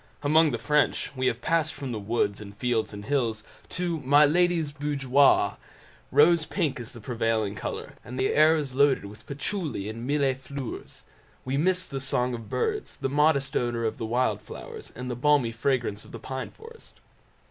[0.23, 4.25] Among the French we have passed from the woods, and fields, and hills, to my
[4.25, 10.07] lady's boudoir—rose pink is the prevailing colour, and the air is loaded with patchouli and
[10.07, 11.03] mille fleurs.
[11.45, 15.51] We miss the song of birds, the modest odour of wild flowers, and the balmy
[15.51, 16.99] fragrance of the pine forest.